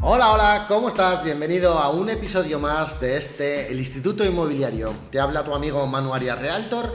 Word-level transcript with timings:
Hola, 0.00 0.32
hola, 0.32 0.66
¿cómo 0.68 0.86
estás? 0.86 1.24
Bienvenido 1.24 1.76
a 1.76 1.90
un 1.90 2.08
episodio 2.08 2.60
más 2.60 3.00
de 3.00 3.16
este, 3.16 3.68
el 3.72 3.78
Instituto 3.78 4.24
Inmobiliario. 4.24 4.94
Te 5.10 5.18
habla 5.18 5.42
tu 5.42 5.52
amigo 5.52 5.84
Manu 5.88 6.14
Arias 6.14 6.38
Realtor 6.38 6.94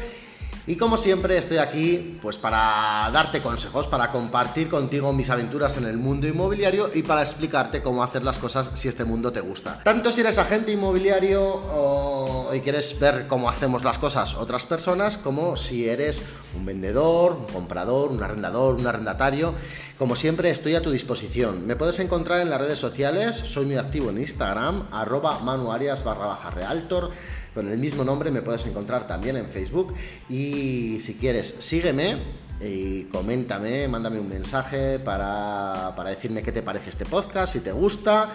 y 0.65 0.78
como 0.78 0.97
siempre 0.97 1.38
estoy 1.38 1.57
aquí 1.57 2.18
pues 2.21 2.38
para 2.38 3.09
darte 3.11 3.41
consejos, 3.41 3.88
para 3.88 4.11
compartir 4.11 4.70
contigo 4.70 5.11
mis 5.11 5.29
aventuras 5.29 5.78
en 5.78 5.86
el 5.86 5.97
mundo 5.97 6.28
inmobiliario 6.28 6.89
y 6.93 7.04
para 7.04 7.21
explicarte 7.21 7.82
cómo 7.82 8.04
hacer 8.04 8.23
las 8.23 8.39
cosas 8.39 8.71
si 8.73 8.88
este 8.88 9.04
mundo 9.04 9.32
te 9.32 9.41
gusta. 9.41 9.79
Tanto 9.84 10.11
si 10.11 10.21
eres 10.21 10.38
agente 10.38 10.71
inmobiliario 10.71 11.43
o, 11.43 12.54
y 12.54 12.61
quieres 12.61 12.97
ver 13.00 13.28
cómo 13.28 13.50
hacemos 13.50 13.84
las 13.84 14.00
cosas 14.00 14.36
otras 14.36 14.65
personas, 14.65 15.18
como 15.18 15.57
si 15.57 15.89
eres 15.89 16.23
un 16.55 16.66
vendedor, 16.66 17.34
un 17.34 17.45
comprador, 17.45 18.11
un 18.11 18.23
arrendador, 18.23 18.75
un 18.75 18.87
arrendatario. 18.87 19.54
Como 19.98 20.15
siempre 20.15 20.50
estoy 20.50 20.75
a 20.75 20.82
tu 20.82 20.92
disposición. 20.92 21.68
Me 21.68 21.75
puedes 21.75 22.00
encontrar 22.00 22.39
en 22.42 22.50
las 22.50 22.59
redes 22.59 22.79
sociales, 22.79 23.36
soy 23.36 23.65
muy 23.65 23.75
activo 23.75 24.09
en 24.09 24.20
Instagram, 24.20 24.87
arroba 24.92 25.39
manuarias 25.39 26.04
barra 26.04 26.28
baja 26.28 26.50
realtor 26.50 27.11
con 27.54 27.70
el 27.70 27.78
mismo 27.78 28.04
nombre 28.04 28.32
me 28.32 28.42
puedes 28.42 28.66
encontrar 28.66 29.07
también 29.07 29.38
en 29.38 29.50
Facebook 29.50 29.93
y 30.30 30.98
si 31.00 31.16
quieres 31.16 31.56
sígueme 31.60 32.17
y 32.59 33.03
coméntame, 33.03 33.88
mándame 33.88 34.20
un 34.20 34.30
mensaje 34.30 35.00
para, 35.00 35.94
para 35.95 36.09
decirme 36.09 36.42
qué 36.42 36.52
te 36.52 36.62
parece 36.62 36.89
este 36.89 37.06
podcast, 37.06 37.53
si 37.53 37.59
te 37.59 37.72
gusta. 37.72 38.31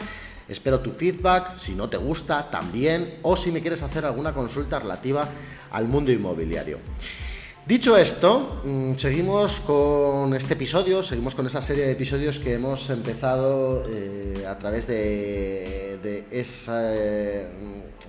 Espero 0.49 0.81
tu 0.81 0.91
feedback, 0.91 1.57
si 1.57 1.75
no 1.75 1.91
te 1.91 1.99
gusta 1.99 2.51
también, 2.51 3.19
o 3.23 3.37
si 3.37 3.53
me 3.53 3.61
quieres 3.61 3.83
hacer 3.83 4.07
alguna 4.07 4.33
consulta 4.33 4.79
relativa 4.79 5.29
al 5.71 5.87
mundo 5.89 6.11
inmobiliario. 6.11 6.79
Dicho 7.69 7.99
esto, 7.99 8.63
mm, 8.65 8.95
seguimos 8.97 9.61
con 9.61 10.33
este 10.33 10.55
episodio, 10.55 11.03
seguimos 11.03 11.35
con 11.35 11.45
esa 11.45 11.61
serie 11.61 11.85
de 11.85 11.93
episodios 11.93 12.39
que 12.39 12.55
hemos 12.55 12.89
empezado 12.89 13.85
eh, 13.87 14.47
a 14.49 14.57
través 14.57 14.87
de, 14.87 16.25
esa, 16.31 16.81
de 16.81 17.47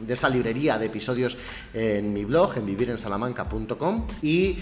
esa 0.08 0.30
librería 0.30 0.78
de 0.78 0.86
episodios 0.86 1.38
en 1.74 2.14
mi 2.14 2.24
blog, 2.24 2.56
en 2.56 2.68
vivirensalamanca.com 2.68 4.08
y 4.22 4.60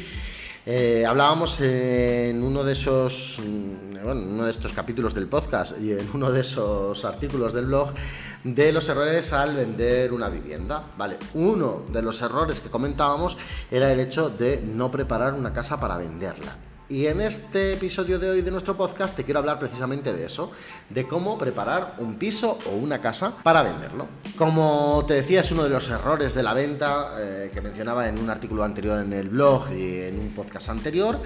eh, 0.65 1.05
hablábamos 1.07 1.61
en 1.61 2.41
uno 2.41 2.63
de 2.63 2.73
esos, 2.73 3.39
mm, 3.39 4.03
bueno, 4.03 4.21
uno 4.23 4.45
de 4.45 4.51
estos 4.51 4.73
capítulos 4.73 5.13
del 5.13 5.27
podcast 5.27 5.79
y 5.79 5.91
en 5.91 6.09
uno 6.11 6.31
de 6.31 6.41
esos 6.41 7.05
artículos 7.05 7.53
del 7.53 7.67
blog 7.67 7.93
de 8.55 8.71
los 8.71 8.87
errores 8.87 9.33
al 9.33 9.55
vender 9.55 10.13
una 10.13 10.29
vivienda. 10.29 10.83
Vale, 10.97 11.17
uno 11.33 11.83
de 11.91 12.01
los 12.01 12.21
errores 12.21 12.61
que 12.61 12.69
comentábamos 12.69 13.37
era 13.69 13.91
el 13.91 13.99
hecho 13.99 14.29
de 14.29 14.61
no 14.61 14.89
preparar 14.89 15.33
una 15.33 15.51
casa 15.51 15.79
para 15.79 15.97
venderla. 15.97 16.55
Y 16.89 17.07
en 17.07 17.19
este 17.19 17.73
episodio 17.73 18.17
de 18.17 18.29
hoy 18.29 18.41
de 18.41 18.49
nuestro 18.49 18.77
podcast 18.77 19.13
te 19.13 19.25
quiero 19.25 19.39
hablar 19.39 19.59
precisamente 19.59 20.13
de 20.13 20.25
eso, 20.25 20.53
de 20.89 21.05
cómo 21.05 21.37
preparar 21.37 21.95
un 21.97 22.15
piso 22.15 22.57
o 22.65 22.75
una 22.77 23.01
casa 23.01 23.33
para 23.43 23.61
venderlo. 23.61 24.07
Como 24.37 25.03
te 25.05 25.15
decía, 25.15 25.41
es 25.41 25.51
uno 25.51 25.63
de 25.63 25.69
los 25.69 25.89
errores 25.89 26.33
de 26.33 26.43
la 26.43 26.53
venta 26.53 27.15
eh, 27.19 27.51
que 27.53 27.59
mencionaba 27.59 28.07
en 28.07 28.17
un 28.17 28.29
artículo 28.29 28.63
anterior 28.63 29.03
en 29.03 29.11
el 29.11 29.27
blog 29.27 29.69
y 29.73 30.03
en 30.03 30.17
un 30.17 30.33
podcast 30.33 30.69
anterior 30.69 31.19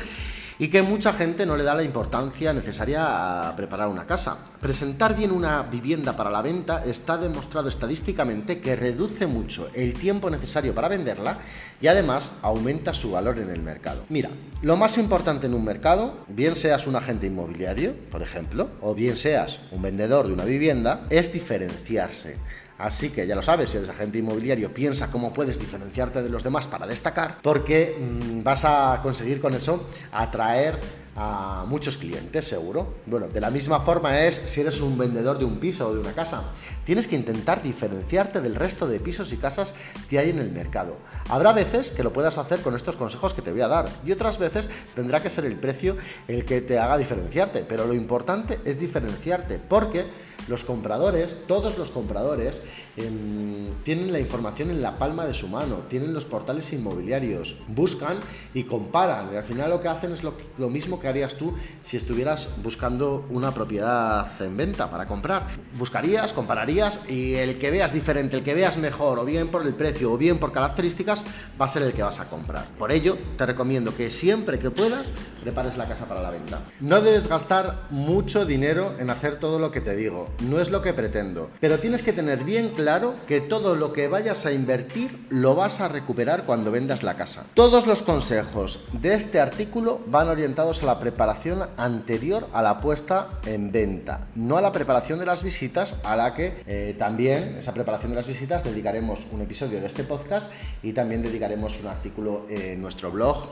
y 0.60 0.68
que 0.70 0.82
mucha 0.82 1.14
gente 1.14 1.46
no 1.46 1.58
le 1.58 1.64
da 1.64 1.76
la 1.76 1.84
importancia 1.84 2.54
necesaria 2.54 3.48
a 3.48 3.56
preparar 3.56 3.88
una 3.88 4.06
casa. 4.06 4.38
Presentar 4.60 5.16
bien 5.16 5.32
una 5.32 5.64
vivienda 5.64 6.16
para 6.16 6.30
la 6.30 6.42
venta 6.42 6.84
está 6.86 7.18
demostrado 7.18 7.70
estadísticamente 7.70 8.60
que 8.60 8.76
reduce 8.76 9.28
mucho 9.28 9.70
el 9.74 9.94
tiempo 9.94 10.30
necesario 10.30 10.76
para 10.76 10.88
venderla 10.88 11.38
y 11.82 11.88
además 11.88 12.34
aumenta 12.42 12.94
su 12.94 13.12
valor 13.12 13.40
en 13.40 13.50
el 13.50 13.62
mercado. 13.62 14.04
Mira, 14.10 14.30
lo 14.62 14.78
más 14.78 14.98
importante 14.98 15.48
en 15.48 15.54
un 15.54 15.64
mercado, 15.64 16.26
bien 16.28 16.56
seas 16.56 16.88
un 16.88 16.96
agente 16.96 17.28
inmobiliario, 17.28 17.96
por 18.12 18.22
ejemplo, 18.22 18.70
o 18.82 18.94
bien 18.94 19.18
seas 19.18 19.60
un 19.72 19.82
vendedor 19.82 20.28
de 20.28 20.34
una 20.34 20.46
vivienda, 20.46 21.06
es 21.10 21.34
diferenciarse. 21.34 22.38
Así 22.82 23.10
que 23.10 23.28
ya 23.28 23.36
lo 23.36 23.44
sabes, 23.44 23.70
si 23.70 23.78
eres 23.78 23.90
agente 23.90 24.18
inmobiliario, 24.18 24.74
piensa 24.74 25.12
cómo 25.12 25.32
puedes 25.32 25.60
diferenciarte 25.60 26.24
de 26.24 26.30
los 26.30 26.44
demás 26.44 26.66
para 26.68 26.88
destacar, 26.88 27.38
porque 27.42 27.96
mm, 28.00 28.44
vas 28.44 28.66
a 28.66 29.00
conseguir 29.04 29.40
con 29.40 29.54
eso 29.54 29.88
atraer 30.12 30.80
a 31.16 31.66
muchos 31.68 31.98
clientes, 31.98 32.48
seguro. 32.48 32.96
Bueno, 33.06 33.28
de 33.28 33.42
la 33.42 33.50
misma 33.50 33.80
forma 33.80 34.22
es 34.22 34.36
si 34.36 34.62
eres 34.62 34.80
un 34.82 34.98
vendedor 34.98 35.38
de 35.38 35.46
un 35.46 35.60
piso 35.60 35.88
o 35.88 35.94
de 35.94 36.00
una 36.00 36.14
casa. 36.14 36.44
Tienes 36.86 37.08
que 37.08 37.16
intentar 37.16 37.62
diferenciarte 37.62 38.42
del 38.42 38.56
resto 38.56 38.88
de 38.88 39.00
pisos 39.00 39.32
y 39.34 39.38
casas 39.38 39.76
que 40.10 40.20
hay 40.20 40.30
en 40.30 40.40
el 40.40 40.52
mercado. 40.52 40.98
Habrá 41.30 41.54
veces 41.54 41.92
que 41.92 42.04
lo 42.04 42.14
puedas 42.14 42.38
hacer 42.38 42.62
con 42.62 42.76
estos 42.76 42.96
consejos 42.96 43.34
que 43.34 43.42
te 43.42 43.52
voy 43.52 43.62
a 43.62 43.68
dar 43.68 43.90
y 44.06 44.12
otras 44.12 44.38
veces 44.38 44.70
tendrá 44.96 45.22
que 45.22 45.30
ser 45.30 45.46
el 45.46 45.58
precio 45.58 45.98
el 46.28 46.46
que 46.46 46.62
te 46.62 46.80
haga 46.80 46.98
diferenciarte. 46.98 47.64
Pero 47.68 47.86
lo 47.86 47.94
importante 47.94 48.60
es 48.66 48.80
diferenciarte 48.80 49.60
porque 49.60 50.08
los 50.48 50.64
compradores, 50.64 51.44
todos 51.48 51.78
los 51.78 51.92
compradores, 51.92 52.64
em, 52.98 53.76
tienen 53.84 54.12
la 54.12 54.20
información 54.20 54.72
en 54.72 54.82
la 54.82 54.98
palma 54.98 55.26
de 55.26 55.34
su 55.34 55.48
mano, 55.48 55.84
tienen 55.88 56.14
los 56.14 56.26
portales 56.26 56.72
inmobiliarios, 56.74 57.58
buscan 57.68 58.20
y 58.54 58.64
comparan. 58.64 59.34
Y 59.34 59.38
al 59.38 59.46
final 59.46 59.70
lo 59.70 59.82
que 59.82 59.88
hacen 59.88 60.12
es 60.12 60.24
lo, 60.24 60.34
lo 60.58 60.70
mismo 60.70 61.00
que 61.02 61.08
harías 61.08 61.36
tú 61.36 61.56
si 61.82 61.98
estuvieras 61.98 62.58
buscando 62.64 63.26
una 63.30 63.54
propiedad 63.54 64.30
en 64.42 64.56
venta 64.56 64.90
para 64.90 65.08
comprar. 65.08 65.48
Buscarías, 65.78 66.34
compararías 66.34 67.02
y 67.10 67.36
el 67.36 67.58
que 67.58 67.72
veas 67.72 67.94
diferente, 67.94 68.38
el 68.38 68.44
que 68.44 68.54
veas 68.54 68.78
mejor, 68.78 69.20
o 69.20 69.26
bien 69.26 69.50
por 69.50 69.66
el 69.66 69.74
precio 69.74 70.14
o 70.14 70.18
bien 70.18 70.38
por 70.38 70.52
características, 70.52 71.26
va 71.60 71.66
a 71.66 71.68
ser 71.68 71.84
el 71.84 71.94
que 71.94 72.04
vas 72.04 72.20
a 72.20 72.30
comprar. 72.30 72.66
Por 72.78 72.92
ello, 72.92 73.18
te 73.38 73.46
recomiendo 73.46 73.96
que 73.96 74.10
siempre 74.10 74.60
que 74.60 74.72
puedas, 74.72 75.12
prepares 75.42 75.78
la 75.78 75.88
casa 75.88 76.06
para 76.06 76.22
la 76.22 76.30
venta. 76.30 76.62
No 76.80 77.02
debes 77.02 77.28
gastar 77.28 77.88
mucho 77.90 78.46
dinero 78.46 78.96
en 79.00 79.10
hacer 79.10 79.40
todo 79.40 79.60
lo 79.60 79.72
que 79.72 79.82
te 79.82 79.96
digo, 79.96 80.30
no 80.42 80.60
es 80.60 80.70
lo 80.70 80.82
que 80.82 80.94
pretendo, 80.94 81.50
pero 81.60 81.80
tienes 81.80 82.04
que 82.04 82.14
tener 82.14 82.44
bien 82.44 82.70
claro 82.70 83.16
que 83.28 83.42
todo 83.42 83.76
lo 83.76 83.94
que 83.94 84.08
vayas 84.08 84.46
a 84.46 84.52
invertir 84.52 85.26
lo 85.30 85.56
vas 85.56 85.80
a 85.80 85.88
recuperar 85.88 86.46
cuando 86.46 86.72
vendas 86.72 87.04
la 87.04 87.16
casa. 87.16 87.46
Todos 87.54 87.88
los 87.88 88.02
consejos 88.04 88.82
de 88.94 89.14
este 89.14 89.40
artículo 89.40 90.02
van 90.06 90.30
orientados 90.30 90.84
a 90.84 90.86
la 90.86 90.91
preparación 91.00 91.68
anterior 91.78 92.48
a 92.54 92.62
la 92.62 92.80
puesta 92.80 93.28
en 93.46 93.72
venta, 93.72 94.28
no 94.36 94.58
a 94.58 94.62
la 94.62 94.72
preparación 94.72 95.20
de 95.20 95.26
las 95.26 95.44
visitas, 95.44 95.96
a 96.04 96.16
la 96.16 96.34
que 96.34 96.64
eh, 96.68 96.96
también, 96.98 97.56
esa 97.58 97.74
preparación 97.74 98.12
de 98.12 98.18
las 98.18 98.28
visitas, 98.28 98.64
dedicaremos 98.64 99.26
un 99.32 99.42
episodio 99.42 99.80
de 99.80 99.88
este 99.88 100.04
podcast 100.04 100.52
y 100.84 100.94
también 100.94 101.22
dedicaremos 101.22 101.80
un 101.80 101.88
artículo 101.88 102.46
en 102.50 102.82
nuestro 102.82 103.12
blog 103.12 103.50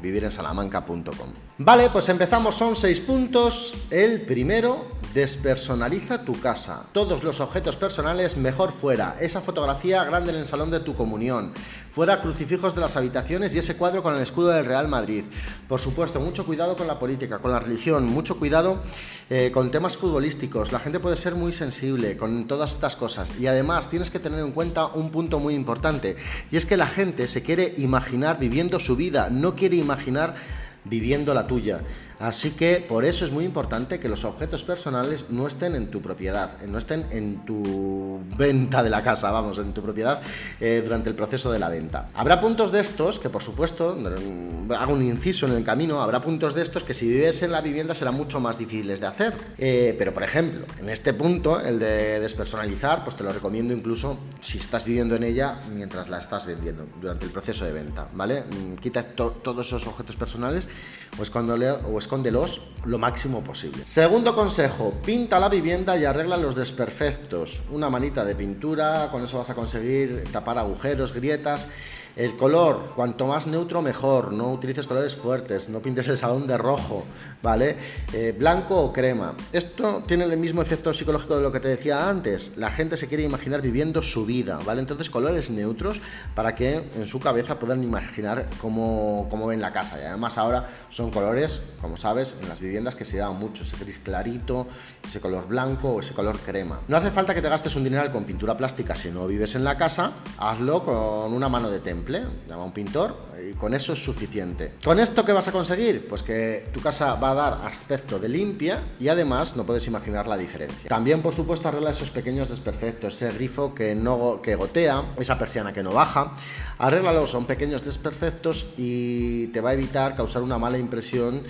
vivirensalamanca.com. 0.00 1.46
Vale, 1.58 1.88
pues 1.90 2.08
empezamos, 2.10 2.54
son 2.54 2.76
seis 2.76 3.00
puntos. 3.00 3.74
El 3.90 4.22
primero, 4.22 4.88
despersonaliza 5.14 6.22
tu 6.22 6.38
casa. 6.38 6.84
Todos 6.92 7.24
los 7.24 7.40
objetos 7.40 7.78
personales 7.78 8.36
mejor 8.36 8.72
fuera. 8.72 9.16
Esa 9.20 9.40
fotografía 9.40 10.04
grande 10.04 10.32
en 10.32 10.38
el 10.38 10.46
salón 10.46 10.70
de 10.70 10.80
tu 10.80 10.94
comunión. 10.94 11.54
Fuera 11.90 12.20
crucifijos 12.20 12.74
de 12.74 12.82
las 12.82 12.96
habitaciones 12.96 13.54
y 13.54 13.58
ese 13.60 13.78
cuadro 13.78 14.02
con 14.02 14.14
el 14.14 14.20
escudo 14.20 14.48
del 14.48 14.66
Real 14.66 14.88
Madrid. 14.88 15.24
Por 15.66 15.80
supuesto, 15.80 16.20
mucho 16.20 16.44
cuidado 16.44 16.76
con 16.76 16.86
la 16.86 16.98
política, 16.98 17.38
con 17.38 17.52
la 17.52 17.58
religión, 17.58 18.04
mucho 18.04 18.38
cuidado 18.38 18.82
eh, 19.28 19.50
con 19.52 19.72
temas 19.72 19.96
futbolísticos. 19.96 20.70
La 20.70 20.78
gente 20.78 21.00
puede 21.00 21.16
ser 21.16 21.34
muy 21.34 21.50
sensible 21.50 22.16
con 22.16 22.46
todas 22.46 22.72
estas 22.72 22.94
cosas. 22.94 23.28
Y 23.40 23.48
además 23.48 23.90
tienes 23.90 24.10
que 24.10 24.20
tener 24.20 24.38
en 24.38 24.52
cuenta 24.52 24.86
un 24.86 25.10
punto 25.10 25.40
muy 25.40 25.54
importante. 25.54 26.16
Y 26.50 26.56
es 26.56 26.64
que 26.64 26.76
la 26.76 26.86
gente 26.86 27.26
se 27.26 27.42
quiere 27.42 27.74
imaginar 27.78 28.38
viviendo 28.38 28.78
su 28.78 28.94
vida, 28.94 29.28
no 29.30 29.56
quiere 29.56 29.76
imaginar 29.76 30.36
viviendo 30.84 31.34
la 31.34 31.46
tuya. 31.48 31.80
Así 32.18 32.52
que 32.52 32.84
por 32.86 33.04
eso 33.04 33.24
es 33.24 33.32
muy 33.32 33.44
importante 33.44 34.00
que 34.00 34.08
los 34.08 34.24
objetos 34.24 34.64
personales 34.64 35.26
no 35.28 35.46
estén 35.46 35.74
en 35.74 35.90
tu 35.90 36.00
propiedad, 36.00 36.62
no 36.62 36.78
estén 36.78 37.06
en 37.10 37.44
tu 37.44 38.20
venta 38.38 38.82
de 38.82 38.90
la 38.90 39.02
casa, 39.02 39.30
vamos, 39.30 39.58
en 39.58 39.74
tu 39.74 39.82
propiedad 39.82 40.22
eh, 40.60 40.80
durante 40.82 41.10
el 41.10 41.14
proceso 41.14 41.52
de 41.52 41.58
la 41.58 41.68
venta. 41.68 42.08
Habrá 42.14 42.40
puntos 42.40 42.72
de 42.72 42.80
estos 42.80 43.20
que, 43.20 43.28
por 43.28 43.42
supuesto, 43.42 43.96
mm, 43.96 44.72
hago 44.72 44.94
un 44.94 45.02
inciso 45.02 45.46
en 45.46 45.52
el 45.52 45.64
camino, 45.64 46.00
habrá 46.00 46.20
puntos 46.20 46.54
de 46.54 46.62
estos 46.62 46.84
que 46.84 46.94
si 46.94 47.06
vives 47.06 47.42
en 47.42 47.52
la 47.52 47.60
vivienda 47.60 47.94
serán 47.94 48.14
mucho 48.14 48.40
más 48.40 48.58
difíciles 48.58 49.00
de 49.00 49.06
hacer. 49.06 49.34
Eh, 49.58 49.94
pero, 49.98 50.14
por 50.14 50.22
ejemplo, 50.22 50.66
en 50.80 50.88
este 50.88 51.12
punto, 51.12 51.60
el 51.60 51.78
de 51.78 52.18
despersonalizar, 52.20 53.04
pues 53.04 53.16
te 53.16 53.24
lo 53.24 53.32
recomiendo 53.32 53.74
incluso 53.74 54.18
si 54.40 54.58
estás 54.58 54.84
viviendo 54.84 55.16
en 55.16 55.24
ella 55.24 55.60
mientras 55.70 56.08
la 56.08 56.18
estás 56.18 56.46
vendiendo, 56.46 56.86
durante 57.00 57.26
el 57.26 57.32
proceso 57.32 57.64
de 57.66 57.72
venta, 57.72 58.08
¿vale? 58.14 58.42
Mm, 58.42 58.76
quita 58.76 59.02
todos 59.02 59.66
esos 59.66 59.86
objetos 59.86 60.16
personales 60.16 60.68
pues 61.16 61.30
cuando 61.30 61.56
le, 61.56 61.70
o 61.70 61.98
escóndelos 62.06 62.60
lo 62.84 62.98
máximo 62.98 63.42
posible. 63.42 63.82
Segundo 63.84 64.34
consejo, 64.34 64.94
pinta 65.04 65.40
la 65.40 65.48
vivienda 65.48 65.96
y 65.96 66.04
arregla 66.04 66.36
los 66.36 66.54
desperfectos. 66.54 67.62
Una 67.72 67.90
manita 67.90 68.24
de 68.24 68.36
pintura, 68.36 69.08
con 69.10 69.24
eso 69.24 69.38
vas 69.38 69.50
a 69.50 69.54
conseguir 69.54 70.24
tapar 70.30 70.56
agujeros, 70.58 71.12
grietas 71.12 71.68
El 72.16 72.34
color, 72.34 72.92
cuanto 72.96 73.26
más 73.26 73.46
neutro 73.46 73.82
mejor, 73.82 74.32
no 74.32 74.50
utilices 74.50 74.86
colores 74.86 75.14
fuertes, 75.14 75.68
no 75.68 75.82
pintes 75.82 76.08
el 76.08 76.16
salón 76.16 76.46
de 76.46 76.56
rojo, 76.56 77.04
¿vale? 77.42 77.76
Eh, 78.14 78.34
blanco 78.36 78.74
o 78.80 78.90
crema. 78.90 79.34
Esto 79.52 80.02
tiene 80.06 80.24
el 80.24 80.38
mismo 80.38 80.62
efecto 80.62 80.94
psicológico 80.94 81.36
de 81.36 81.42
lo 81.42 81.52
que 81.52 81.60
te 81.60 81.68
decía 81.68 82.08
antes. 82.08 82.56
La 82.56 82.70
gente 82.70 82.96
se 82.96 83.06
quiere 83.06 83.22
imaginar 83.22 83.60
viviendo 83.60 84.02
su 84.02 84.24
vida, 84.24 84.58
¿vale? 84.64 84.80
Entonces 84.80 85.10
colores 85.10 85.50
neutros 85.50 86.00
para 86.34 86.54
que 86.54 86.88
en 86.96 87.06
su 87.06 87.20
cabeza 87.20 87.58
puedan 87.58 87.84
imaginar 87.84 88.48
cómo, 88.62 89.26
cómo 89.28 89.48
ven 89.48 89.60
la 89.60 89.72
casa. 89.72 90.00
Y 90.00 90.06
además 90.06 90.38
ahora 90.38 90.64
son 90.88 91.10
colores, 91.10 91.60
como 91.82 91.95
sabes, 91.96 92.36
en 92.40 92.48
las 92.48 92.60
viviendas 92.60 92.94
que 92.94 93.04
se 93.04 93.18
dan 93.18 93.36
mucho, 93.38 93.62
ese 93.62 93.76
gris 93.76 93.98
clarito, 93.98 94.66
ese 95.06 95.20
color 95.20 95.46
blanco 95.48 95.90
o 95.90 96.00
ese 96.00 96.14
color 96.14 96.38
crema. 96.38 96.80
No 96.88 96.96
hace 96.96 97.10
falta 97.10 97.34
que 97.34 97.42
te 97.42 97.48
gastes 97.48 97.76
un 97.76 97.84
dineral 97.84 98.10
con 98.10 98.24
pintura 98.24 98.56
plástica 98.56 98.94
si 98.94 99.10
no 99.10 99.26
vives 99.26 99.54
en 99.54 99.64
la 99.64 99.76
casa, 99.76 100.12
hazlo 100.38 100.82
con 100.82 101.32
una 101.32 101.48
mano 101.48 101.70
de 101.70 101.80
temple 101.80 102.22
llama 102.48 102.62
a 102.62 102.64
un 102.64 102.72
pintor 102.72 103.16
y 103.48 103.52
con 103.54 103.74
eso 103.74 103.92
es 103.92 104.02
suficiente. 104.02 104.72
¿Con 104.84 104.98
esto 104.98 105.24
qué 105.24 105.32
vas 105.32 105.48
a 105.48 105.52
conseguir? 105.52 106.08
Pues 106.08 106.22
que 106.22 106.68
tu 106.72 106.80
casa 106.80 107.14
va 107.14 107.30
a 107.30 107.34
dar 107.34 107.66
aspecto 107.66 108.18
de 108.18 108.28
limpia 108.28 108.82
y 108.98 109.08
además 109.08 109.56
no 109.56 109.64
puedes 109.64 109.86
imaginar 109.86 110.26
la 110.26 110.36
diferencia. 110.36 110.88
También, 110.88 111.22
por 111.22 111.34
supuesto, 111.34 111.68
arregla 111.68 111.90
esos 111.90 112.10
pequeños 112.10 112.48
desperfectos, 112.48 113.14
ese 113.14 113.32
grifo 113.32 113.74
que, 113.74 113.94
no, 113.94 114.40
que 114.42 114.54
gotea, 114.54 115.04
esa 115.18 115.38
persiana 115.38 115.72
que 115.72 115.82
no 115.82 115.90
baja. 115.92 116.32
Arréglalo, 116.78 117.26
son 117.26 117.46
pequeños 117.46 117.84
desperfectos 117.84 118.66
y 118.76 119.48
te 119.48 119.60
va 119.60 119.70
a 119.70 119.74
evitar 119.74 120.14
causar 120.14 120.42
una 120.42 120.58
mala 120.58 120.78
impresión 120.78 121.42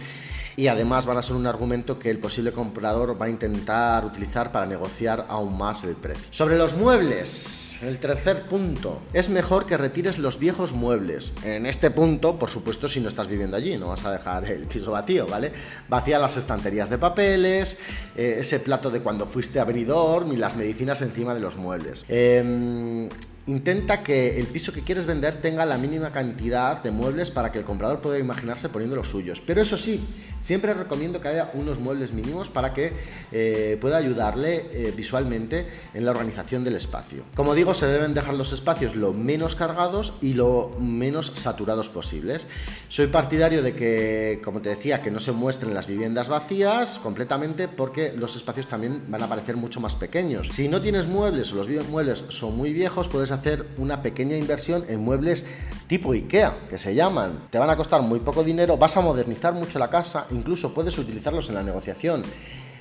y 0.56 0.68
además 0.68 1.04
van 1.04 1.18
a 1.18 1.22
ser 1.22 1.36
un 1.36 1.46
argumento 1.46 1.98
que 1.98 2.10
el 2.10 2.18
posible 2.18 2.52
comprador 2.52 3.20
va 3.20 3.26
a 3.26 3.28
intentar 3.28 4.04
utilizar 4.04 4.50
para 4.52 4.66
negociar 4.66 5.26
aún 5.28 5.56
más 5.56 5.84
el 5.84 5.94
precio. 5.94 6.28
Sobre 6.30 6.56
los 6.56 6.74
muebles, 6.74 7.78
el 7.82 7.98
tercer 7.98 8.44
punto, 8.44 9.02
es 9.12 9.28
mejor 9.28 9.66
que 9.66 9.76
retires 9.76 10.18
los 10.18 10.38
viejos 10.38 10.72
muebles. 10.72 11.32
En 11.44 11.66
este 11.66 11.90
punto, 11.90 12.38
por 12.38 12.50
supuesto, 12.50 12.88
si 12.88 13.00
no 13.00 13.08
estás 13.08 13.28
viviendo 13.28 13.56
allí, 13.56 13.76
no 13.76 13.88
vas 13.88 14.04
a 14.04 14.12
dejar 14.12 14.46
el 14.46 14.64
piso 14.64 14.92
vacío, 14.92 15.26
¿vale? 15.26 15.52
Vacía 15.88 16.18
las 16.18 16.36
estanterías 16.38 16.88
de 16.88 16.98
papeles, 16.98 17.78
eh, 18.16 18.38
ese 18.40 18.60
plato 18.60 18.90
de 18.90 19.00
cuando 19.00 19.26
fuiste 19.26 19.60
a 19.60 19.64
Benidorm 19.64 20.32
y 20.32 20.36
las 20.36 20.56
medicinas 20.56 21.02
encima 21.02 21.34
de 21.34 21.40
los 21.40 21.56
muebles. 21.56 22.04
Eh, 22.08 23.08
Intenta 23.48 24.02
que 24.02 24.40
el 24.40 24.46
piso 24.48 24.72
que 24.72 24.80
quieres 24.80 25.06
vender 25.06 25.40
tenga 25.40 25.64
la 25.64 25.78
mínima 25.78 26.10
cantidad 26.10 26.82
de 26.82 26.90
muebles 26.90 27.30
para 27.30 27.52
que 27.52 27.60
el 27.60 27.64
comprador 27.64 28.00
pueda 28.00 28.18
imaginarse 28.18 28.68
poniendo 28.68 28.96
los 28.96 29.08
suyos. 29.08 29.40
Pero 29.40 29.62
eso 29.62 29.78
sí, 29.78 30.04
siempre 30.40 30.74
recomiendo 30.74 31.20
que 31.20 31.28
haya 31.28 31.52
unos 31.54 31.78
muebles 31.78 32.12
mínimos 32.12 32.50
para 32.50 32.72
que 32.72 32.92
eh, 33.30 33.78
pueda 33.80 33.98
ayudarle 33.98 34.66
eh, 34.72 34.92
visualmente 34.96 35.68
en 35.94 36.04
la 36.04 36.10
organización 36.10 36.64
del 36.64 36.74
espacio. 36.74 37.22
Como 37.36 37.54
digo, 37.54 37.72
se 37.72 37.86
deben 37.86 38.14
dejar 38.14 38.34
los 38.34 38.52
espacios 38.52 38.96
lo 38.96 39.12
menos 39.12 39.54
cargados 39.54 40.14
y 40.20 40.32
lo 40.32 40.74
menos 40.80 41.30
saturados 41.36 41.88
posibles. 41.88 42.48
Soy 42.88 43.06
partidario 43.06 43.62
de 43.62 43.76
que, 43.76 44.40
como 44.42 44.60
te 44.60 44.70
decía, 44.70 45.02
que 45.02 45.12
no 45.12 45.20
se 45.20 45.30
muestren 45.30 45.72
las 45.72 45.86
viviendas 45.86 46.28
vacías 46.28 46.98
completamente 46.98 47.68
porque 47.68 48.12
los 48.12 48.34
espacios 48.34 48.66
también 48.66 49.04
van 49.06 49.22
a 49.22 49.28
parecer 49.28 49.56
mucho 49.56 49.78
más 49.78 49.94
pequeños. 49.94 50.48
Si 50.50 50.66
no 50.66 50.80
tienes 50.80 51.06
muebles 51.06 51.52
o 51.52 51.56
los 51.56 51.68
muebles 51.88 52.24
son 52.30 52.56
muy 52.56 52.72
viejos, 52.72 53.08
puedes 53.08 53.35
hacer 53.36 53.66
una 53.78 54.02
pequeña 54.02 54.36
inversión 54.36 54.84
en 54.88 55.00
muebles 55.00 55.46
tipo 55.86 56.12
IKEA, 56.12 56.66
que 56.68 56.78
se 56.78 56.94
llaman. 56.94 57.46
Te 57.50 57.58
van 57.58 57.70
a 57.70 57.76
costar 57.76 58.02
muy 58.02 58.20
poco 58.20 58.42
dinero, 58.42 58.76
vas 58.76 58.96
a 58.96 59.00
modernizar 59.00 59.54
mucho 59.54 59.78
la 59.78 59.90
casa, 59.90 60.26
incluso 60.30 60.74
puedes 60.74 60.98
utilizarlos 60.98 61.48
en 61.48 61.54
la 61.54 61.62
negociación 61.62 62.22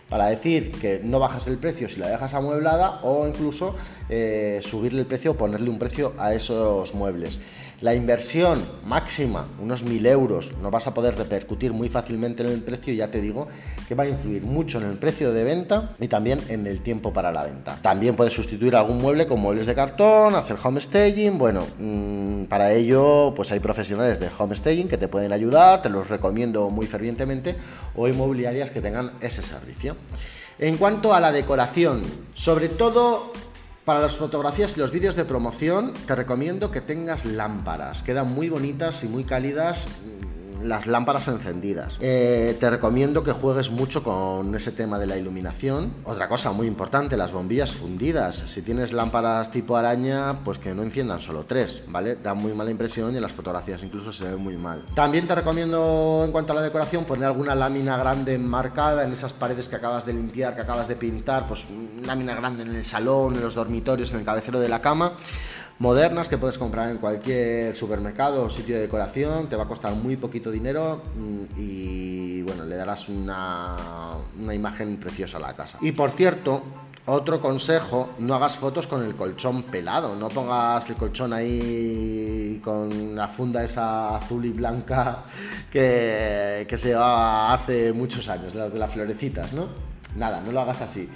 para 0.10 0.28
decir 0.28 0.72
que 0.72 1.02
no 1.04 1.20
bajas 1.20 1.48
el 1.48 1.58
precio 1.58 1.90
si 1.90 2.00
la 2.00 2.08
dejas 2.08 2.34
amueblada 2.34 3.00
o 3.02 3.28
incluso 3.28 3.76
eh, 4.10 4.60
subirle 4.62 5.02
el 5.02 5.08
precio 5.08 5.32
o 5.32 5.36
ponerle 5.36 5.70
un 5.70 5.80
precio 5.80 6.14
a 6.18 6.34
esos 6.34 6.94
muebles. 6.94 7.40
La 7.82 7.94
inversión 7.94 8.66
máxima, 8.86 9.48
unos 9.60 9.86
1.000 9.86 10.08
euros, 10.08 10.52
no 10.62 10.72
vas 10.72 10.88
a 10.88 10.94
poder 10.94 11.18
repercutir 11.18 11.74
muy 11.74 11.90
fácilmente 11.90 12.42
en 12.42 12.50
el 12.50 12.64
precio 12.64 12.94
ya 12.94 13.12
te 13.12 13.20
digo 13.20 13.48
que 13.88 13.96
va 13.96 14.04
a 14.04 14.08
influir 14.08 14.44
mucho 14.44 14.80
en 14.80 14.86
el 14.86 14.98
precio 14.98 15.34
de 15.34 15.44
venta 15.44 15.94
y 16.00 16.08
también 16.08 16.40
en 16.48 16.68
el 16.68 16.82
tiempo 16.82 17.12
para 17.12 17.34
la 17.34 17.44
venta. 17.44 17.78
También 17.82 18.16
puedes 18.16 18.34
sustituir 18.34 18.76
algún 18.76 18.98
mueble 18.98 19.28
con 19.28 19.42
muebles 19.42 19.66
de 19.66 19.76
cartón, 19.76 20.36
hacer 20.36 20.58
home 20.64 20.80
staging, 20.80 21.38
bueno, 21.38 21.66
mm, 21.78 22.46
para 22.46 22.72
ello 22.72 23.34
pues 23.36 23.52
hay 23.52 23.60
profesionales 23.60 24.20
de 24.20 24.30
home 24.38 24.56
staging 24.56 24.88
que 24.88 24.98
te 24.98 25.10
pueden 25.10 25.34
ayudar, 25.34 25.82
te 25.82 25.90
los 25.90 26.08
recomiendo 26.08 26.70
muy 26.70 26.88
fervientemente, 26.88 27.58
o 27.96 28.08
inmobiliarias 28.08 28.72
que 28.72 28.80
tengan 28.80 29.12
ese 29.20 29.42
servicio. 29.42 29.98
En 30.58 30.78
cuanto 30.78 31.14
a 31.14 31.20
la 31.20 31.34
decoración, 31.34 32.04
sobre 32.34 32.70
todo 32.70 33.34
para 33.86 34.00
las 34.00 34.16
fotografías 34.16 34.76
y 34.76 34.80
los 34.80 34.92
vídeos 34.92 35.16
de 35.16 35.26
promoción 35.26 35.94
te 36.08 36.16
recomiendo 36.16 36.72
que 36.72 36.82
tengas 36.82 37.24
lámparas. 37.24 38.02
Quedan 38.02 38.34
muy 38.34 38.50
bonitas 38.50 39.04
y 39.04 39.08
muy 39.08 39.24
cálidas 39.24 39.86
las 40.64 40.88
lámparas 40.88 41.28
encendidas. 41.28 41.98
Eh, 42.02 42.56
te 42.60 42.70
recomiendo 42.70 43.24
que 43.24 43.32
juegues 43.32 43.70
mucho 43.72 44.04
con 44.04 44.54
ese 44.56 44.72
tema 44.72 45.00
de 45.00 45.08
la 45.08 45.18
iluminación. 45.18 45.94
Otra 46.04 46.28
cosa 46.28 46.52
muy 46.52 46.68
importante, 46.68 47.18
las 47.18 47.32
bombillas 47.32 47.74
fundidas. 47.74 48.36
Si 48.36 48.62
tienes 48.62 48.94
lámparas 48.94 49.52
tipo 49.52 49.78
araña, 49.78 50.40
pues 50.44 50.60
que 50.60 50.74
no 50.74 50.84
enciendan 50.84 51.20
solo 51.20 51.46
tres, 51.46 51.84
¿vale? 51.88 52.16
Da 52.16 52.34
muy 52.34 52.54
mala 52.54 52.72
impresión 52.72 53.14
y 53.14 53.18
en 53.18 53.22
las 53.22 53.32
fotografías 53.32 53.84
incluso 53.84 54.12
se 54.12 54.26
ve 54.26 54.36
muy 54.36 54.58
mal. 54.58 54.86
También 54.94 55.28
te 55.28 55.36
recomiendo 55.36 56.24
en 56.26 56.32
cuanto 56.32 56.54
a 56.54 56.56
la 56.56 56.62
decoración 56.62 57.06
poner 57.06 57.26
alguna 57.26 57.56
lámina 57.56 57.98
grande 57.98 58.38
marcada 58.38 59.04
en 59.04 59.14
esas 59.14 59.34
paredes 59.34 59.68
que 59.68 59.76
acabas 59.76 60.06
de 60.06 60.14
limpiar, 60.14 60.56
que 60.56 60.62
acabas 60.62 60.88
de 60.88 60.96
pintar, 60.96 61.48
pues 61.48 61.68
lámina 62.06 62.36
grande 62.36 62.64
en 62.64 62.76
el 62.76 62.86
salón, 62.86 63.36
en 63.36 63.42
los 63.42 63.56
dormitorios, 63.56 64.12
en 64.12 64.20
el 64.20 64.26
cabecero 64.26 64.60
de 64.60 64.70
la 64.70 64.82
cama 64.82 65.14
modernas 65.80 66.30
que 66.30 66.38
puedes 66.38 66.58
comprar 66.58 66.90
en 66.90 66.98
cualquier 66.98 67.76
supermercado 67.76 68.46
o 68.46 68.50
sitio 68.50 68.76
de 68.76 68.82
decoración, 68.82 69.50
te 69.50 69.56
va 69.56 69.64
a 69.64 69.68
costar 69.68 69.94
muy 69.94 70.16
poquito 70.16 70.52
dinero 70.52 71.04
mm, 71.16 71.60
y 71.60 72.42
bueno, 72.44 72.66
le 72.66 72.76
darás 72.76 73.10
una, 73.10 73.76
una 74.38 74.54
imagen 74.54 74.98
preciosa 74.98 75.38
a 75.38 75.42
la 75.42 75.56
casa. 75.56 75.78
Y 75.82 75.92
por 75.92 76.12
cierto, 76.12 76.64
otro 77.08 77.42
consejo, 77.42 78.12
no 78.20 78.36
hagas 78.36 78.58
fotos 78.58 78.88
con 78.88 79.04
el 79.04 79.16
colchón 79.16 79.64
pelado, 79.64 80.16
no 80.16 80.30
pongas 80.30 80.90
el 80.90 80.96
colchón 80.96 81.34
ahí 81.34 82.60
con 82.64 83.16
la 83.16 83.28
funda 83.28 83.64
esa 83.64 84.16
azul 84.16 84.46
y 84.46 84.52
blanca 84.52 85.24
que, 85.70 86.66
que 86.68 86.78
se 86.78 86.90
llevaba 86.90 87.54
hace 87.54 87.92
muchos 87.92 88.28
años, 88.30 88.56
las 88.56 88.72
de 88.72 88.80
las 88.80 88.92
florecitas, 88.92 89.52
¿no? 89.54 89.68
Nada, 90.16 90.40
no 90.40 90.52
lo 90.54 90.62
hagas 90.62 90.82
así 90.82 91.10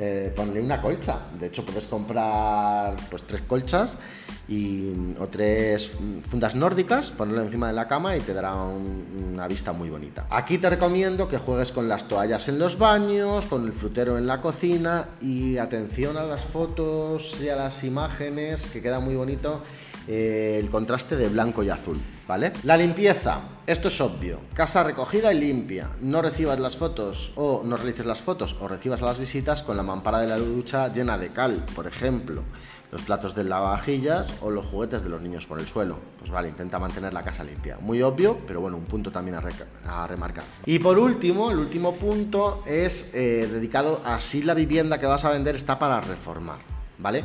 eh, 0.00 0.32
ponle 0.34 0.60
una 0.60 0.80
colcha. 0.80 1.18
De 1.38 1.46
hecho, 1.46 1.64
puedes 1.64 1.88
comprar 1.88 2.94
pues 3.10 3.24
tres 3.24 3.42
colchas 3.42 3.98
y, 4.46 4.92
o 5.18 5.26
tres 5.26 5.98
fundas 6.24 6.54
nórdicas, 6.54 7.10
ponerlo 7.10 7.42
encima 7.42 7.66
de 7.66 7.74
la 7.74 7.88
cama 7.88 8.16
y 8.16 8.20
te 8.20 8.32
dará 8.32 8.54
una 8.54 9.48
vista 9.48 9.72
muy 9.72 9.90
bonita. 9.90 10.26
Aquí 10.30 10.58
te 10.58 10.70
recomiendo 10.70 11.26
que 11.26 11.38
juegues 11.38 11.72
con 11.72 11.88
las 11.88 12.06
toallas 12.06 12.48
en 12.48 12.60
los 12.60 12.78
baños, 12.78 13.46
con 13.46 13.66
el 13.66 13.72
frutero 13.72 14.16
en 14.18 14.28
la 14.28 14.40
cocina 14.40 15.08
y 15.20 15.58
atención 15.58 16.16
a 16.16 16.22
las 16.22 16.44
fotos 16.44 17.40
y 17.40 17.48
a 17.48 17.56
las 17.56 17.82
imágenes, 17.82 18.66
que 18.66 18.80
queda 18.80 19.00
muy 19.00 19.16
bonito 19.16 19.62
eh, 20.08 20.56
el 20.58 20.70
contraste 20.70 21.16
de 21.16 21.28
blanco 21.28 21.62
y 21.62 21.68
azul, 21.68 22.00
¿vale? 22.26 22.52
La 22.62 22.78
limpieza, 22.78 23.42
esto 23.66 23.88
es 23.88 24.00
obvio, 24.00 24.40
casa 24.54 24.82
recogida 24.82 25.32
y 25.34 25.38
limpia, 25.38 25.90
no 26.00 26.22
recibas 26.22 26.58
las 26.58 26.76
fotos 26.76 27.32
o 27.36 27.62
no 27.62 27.76
realices 27.76 28.06
las 28.06 28.22
fotos 28.22 28.56
o 28.58 28.68
recibas 28.68 29.02
las 29.02 29.18
visitas 29.18 29.62
con 29.62 29.76
la 29.76 29.82
mampara 29.82 30.20
de 30.20 30.28
la 30.28 30.38
ducha 30.38 30.90
llena 30.90 31.18
de 31.18 31.30
cal, 31.30 31.62
por 31.74 31.86
ejemplo, 31.86 32.42
los 32.90 33.02
platos 33.02 33.34
de 33.34 33.44
lavavajillas 33.44 34.32
o 34.40 34.50
los 34.50 34.64
juguetes 34.64 35.02
de 35.02 35.10
los 35.10 35.20
niños 35.20 35.46
por 35.46 35.60
el 35.60 35.66
suelo. 35.66 35.98
Pues 36.18 36.30
vale, 36.30 36.48
intenta 36.48 36.78
mantener 36.78 37.12
la 37.12 37.22
casa 37.22 37.44
limpia. 37.44 37.76
Muy 37.80 38.00
obvio, 38.00 38.38
pero 38.46 38.60
bueno, 38.62 38.78
un 38.78 38.84
punto 38.84 39.12
también 39.12 39.36
a, 39.36 40.06
remarcar. 40.06 40.44
Y 40.64 40.78
por 40.78 40.98
último, 40.98 41.50
el 41.50 41.58
último 41.58 41.96
punto 41.96 42.62
es 42.66 43.10
eh, 43.14 43.46
dedicado 43.50 44.00
a 44.04 44.20
si 44.20 44.42
la 44.42 44.54
vivienda 44.54 44.98
que 44.98 45.06
vas 45.06 45.24
a 45.24 45.30
vender 45.30 45.54
está 45.54 45.78
para 45.78 46.00
reformar, 46.00 46.60
¿vale? 46.98 47.24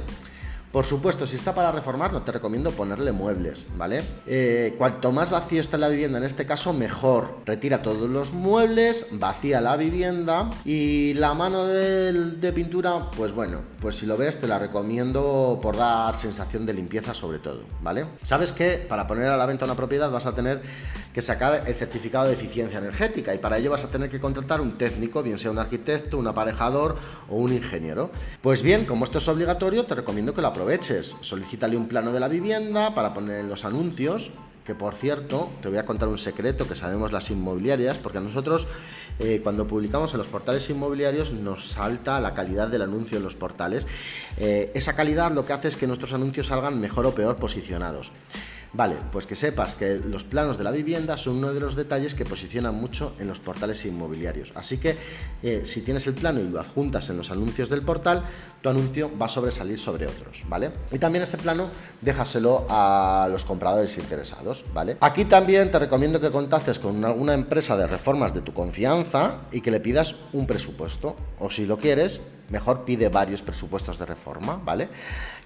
Por 0.73 0.85
supuesto, 0.85 1.27
si 1.27 1.35
está 1.35 1.53
para 1.53 1.71
reformar, 1.71 2.11
no 2.11 2.23
te 2.23 2.31
recomiendo 2.31 2.71
ponerle 2.71 3.11
muebles, 3.11 3.67
¿vale? 3.75 4.03
Eh, 4.25 4.73
cuanto 4.79 5.11
más 5.11 5.29
vacío 5.29 5.61
está 5.61 5.77
la 5.77 5.87
vivienda, 5.87 6.17
en 6.17 6.23
este 6.23 6.47
caso, 6.47 6.73
mejor. 6.73 7.37
Retira 7.45 7.83
todos 7.83 8.09
los 8.09 8.33
muebles, 8.33 9.05
vacía 9.11 9.61
la 9.61 9.77
vivienda 9.77 10.49
y 10.65 11.13
la 11.13 11.35
mano 11.35 11.67
de, 11.67 12.51
pintura, 12.55 13.11
pues 13.11 13.33
bueno, 13.33 13.61
pues 13.81 13.97
si 13.97 14.07
lo 14.07 14.17
ves, 14.17 14.39
te 14.39 14.47
la 14.47 14.57
recomiendo 14.57 15.59
por 15.61 15.77
dar 15.77 16.17
sensación 16.17 16.65
de 16.65 16.73
limpieza 16.73 17.13
sobre 17.13 17.37
todo, 17.37 17.65
¿vale? 17.81 18.07
Sabes 18.23 18.51
que 18.51 18.77
para 18.77 19.05
poner 19.05 19.27
a 19.27 19.37
la 19.37 19.45
venta 19.45 19.65
una 19.65 19.75
propiedad 19.75 20.09
vas 20.09 20.25
a 20.25 20.33
tener 20.33 20.63
que 21.13 21.21
sacar 21.21 21.65
el 21.67 21.75
certificado 21.75 22.25
de 22.25 22.33
eficiencia 22.33 22.79
energética 22.79 23.35
y 23.35 23.37
para 23.37 23.59
ello 23.59 23.69
vas 23.69 23.83
a 23.83 23.89
tener 23.89 24.09
que 24.09 24.19
contratar 24.19 24.59
un 24.59 24.79
técnico, 24.79 25.21
bien 25.21 25.37
sea 25.37 25.51
un 25.51 25.59
arquitecto, 25.59 26.17
un 26.17 26.25
aparejador 26.25 26.97
o 27.29 27.35
un 27.35 27.53
ingeniero. 27.53 28.09
Pues 28.41 28.63
bien, 28.63 28.85
como 28.85 29.03
esto 29.03 29.19
es 29.19 29.27
obligatorio, 29.27 29.85
te 29.85 29.93
recomiendo 29.93 30.33
que 30.33 30.41
lo 30.41 30.47
aproveches. 30.63 31.17
Solicítale 31.19 31.75
un 31.75 31.89
plano 31.89 32.13
de 32.13 32.21
la 32.21 32.29
vivienda 32.29 32.95
para 32.95 33.13
poner 33.13 33.41
en 33.41 33.49
los 33.49 33.65
anuncios, 33.65 34.31
que 34.63 34.75
por 34.75 34.95
cierto, 34.95 35.51
te 35.61 35.67
voy 35.67 35.77
a 35.77 35.83
contar 35.83 36.07
un 36.07 36.17
secreto 36.17 36.65
que 36.65 36.73
sabemos 36.73 37.11
las 37.11 37.29
inmobiliarias, 37.31 37.97
porque 37.97 38.19
a 38.19 38.21
nosotros 38.21 38.65
eh, 39.19 39.41
cuando 39.43 39.67
publicamos 39.67 40.13
en 40.13 40.19
los 40.19 40.29
portales 40.29 40.69
inmobiliarios 40.69 41.33
nos 41.33 41.67
salta 41.67 42.21
la 42.21 42.33
calidad 42.33 42.69
del 42.69 42.83
anuncio 42.83 43.17
en 43.17 43.23
los 43.23 43.35
portales. 43.35 43.85
Eh, 44.37 44.71
esa 44.73 44.95
calidad 44.95 45.33
lo 45.33 45.45
que 45.45 45.51
hace 45.51 45.67
es 45.67 45.75
que 45.75 45.85
nuestros 45.85 46.13
anuncios 46.13 46.47
salgan 46.47 46.79
mejor 46.79 47.07
o 47.07 47.13
peor 47.13 47.35
posicionados. 47.35 48.13
Vale, 48.75 48.95
pues 49.11 49.27
que 49.27 49.35
sepas 49.35 49.75
que 49.75 50.01
los 50.03 50.23
planos 50.25 50.57
de 50.57 50.63
la 50.63 50.71
vivienda 50.71 51.15
son 51.15 51.37
uno 51.37 51.53
de 51.53 51.59
los 51.59 51.75
detalles 51.75 52.15
que 52.15 52.25
posicionan 52.25 52.73
mucho 52.73 53.13
en 53.19 53.27
los 53.27 53.39
portales 53.39 53.85
inmobiliarios. 53.85 54.51
Así 54.55 54.79
que 54.79 54.97
eh, 55.43 55.61
si 55.63 55.81
tienes 55.81 56.07
el 56.07 56.15
plano 56.15 56.39
y 56.39 56.49
lo 56.49 56.59
adjuntas 56.59 57.07
en 57.09 57.17
los 57.17 57.29
anuncios 57.29 57.69
del 57.69 57.83
portal, 57.83 58.23
tu 58.61 58.69
anuncio 58.69 59.15
va 59.15 59.27
a 59.27 59.29
sobresalir 59.29 59.77
sobre 59.77 60.07
otros, 60.07 60.43
¿vale? 60.49 60.71
Y 60.91 60.97
también 60.97 61.21
ese 61.21 61.37
plano 61.37 61.69
déjaselo 62.01 62.65
a 62.67 63.27
los 63.31 63.45
compradores 63.45 63.95
interesados, 63.99 64.65
¿vale? 64.73 64.97
Aquí 65.01 65.25
también 65.25 65.69
te 65.69 65.77
recomiendo 65.77 66.19
que 66.19 66.31
contactes 66.31 66.79
con 66.79 67.05
alguna 67.05 67.35
empresa 67.35 67.77
de 67.77 67.85
reformas 67.85 68.33
de 68.33 68.41
tu 68.41 68.53
confianza 68.53 69.41
y 69.51 69.61
que 69.61 69.69
le 69.69 69.81
pidas 69.81 70.15
un 70.33 70.47
presupuesto. 70.47 71.15
O 71.39 71.51
si 71.51 71.67
lo 71.67 71.77
quieres, 71.77 72.21
mejor 72.49 72.85
pide 72.85 73.09
varios 73.09 73.41
presupuestos 73.41 73.97
de 73.97 74.05
reforma, 74.05 74.59
¿vale? 74.63 74.89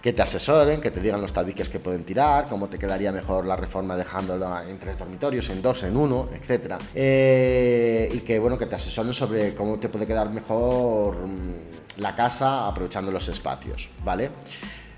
Que 0.01 0.13
te 0.13 0.21
asesoren, 0.21 0.81
que 0.81 0.91
te 0.91 0.99
digan 0.99 1.21
los 1.21 1.33
tabiques 1.33 1.69
que 1.69 1.79
pueden 1.79 2.03
tirar, 2.03 2.47
cómo 2.47 2.67
te 2.67 2.77
quedaría 2.77 3.11
mejor 3.11 3.45
la 3.45 3.55
reforma 3.55 3.95
dejándolo 3.95 4.59
en 4.61 4.77
tres 4.77 4.97
dormitorios, 4.97 5.49
en 5.49 5.61
dos, 5.61 5.83
en 5.83 5.97
uno, 5.97 6.29
etcétera. 6.33 6.77
Eh, 6.93 8.09
y 8.13 8.19
que, 8.19 8.39
bueno, 8.39 8.57
que 8.57 8.65
te 8.65 8.75
asesoren 8.75 9.13
sobre 9.13 9.53
cómo 9.53 9.79
te 9.79 9.89
puede 9.89 10.05
quedar 10.05 10.29
mejor 10.29 11.27
mm, 11.27 11.55
la 11.97 12.15
casa 12.15 12.67
aprovechando 12.67 13.11
los 13.11 13.27
espacios, 13.29 13.89
¿vale? 14.03 14.29